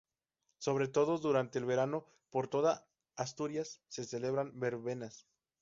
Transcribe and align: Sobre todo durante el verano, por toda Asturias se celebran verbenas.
Sobre 0.57 0.87
todo 0.87 1.19
durante 1.19 1.59
el 1.59 1.65
verano, 1.65 2.07
por 2.31 2.47
toda 2.47 2.87
Asturias 3.17 3.83
se 3.87 4.03
celebran 4.03 4.59
verbenas. 4.59 5.27